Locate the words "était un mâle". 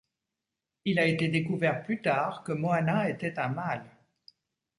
3.07-3.85